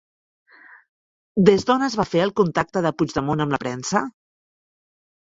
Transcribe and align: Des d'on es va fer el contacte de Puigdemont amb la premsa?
Des 1.49 1.65
d'on 1.69 1.83
es 1.87 1.97
va 1.99 2.05
fer 2.13 2.23
el 2.27 2.33
contacte 2.41 2.83
de 2.85 2.91
Puigdemont 3.01 3.43
amb 3.45 3.53
la 3.57 3.61
premsa? 3.65 4.01